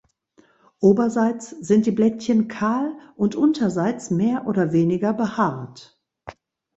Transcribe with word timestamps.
Oberseits 0.79 1.51
sind 1.51 1.85
die 1.85 1.91
Blättchen 1.91 2.47
kahl 2.47 2.97
und 3.15 3.35
unterseits 3.35 4.09
mehr 4.09 4.47
oder 4.47 4.73
weniger 4.73 5.13
behaart. 5.13 6.01